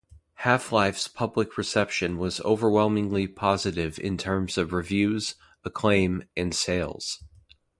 [0.37, 7.23] "Half-Life"s public reception was overwhelmingly positive in terms of reviews, acclaim and sales.